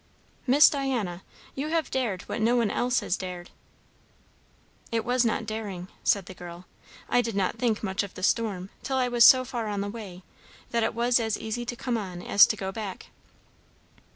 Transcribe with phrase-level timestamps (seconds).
[0.47, 1.21] "Miss Diana,
[1.53, 3.51] you have dared what no one else has dared."
[4.91, 6.65] "It was not daring," said the girl.
[7.07, 9.87] "I did not think much of the storm, till I was so far on the
[9.89, 10.23] way
[10.71, 13.11] that it was as easy to come on as to go back."